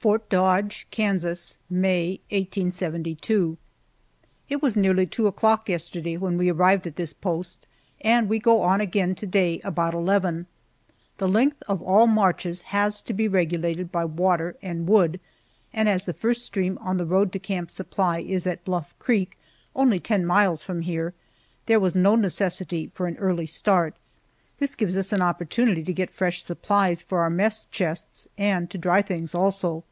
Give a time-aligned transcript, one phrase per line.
[0.00, 3.58] FORT DODGE, KANSAS, May, 1872.
[4.48, 7.66] IT was nearly two o'clock yesterday when we arrived at this post,
[8.00, 10.46] and we go on again to day about eleven.
[11.18, 15.20] The length of all marches has to be regulated by water and wood,
[15.70, 19.36] and as the first stream on the road to Camp Supply is at Bluff Creek,
[19.76, 21.12] only ten miles from here,
[21.66, 23.94] there was no necessity for an early start.
[24.60, 28.78] This gives us an opportunity to get fresh supplies for our mess chests, and to
[28.78, 29.84] dry things also.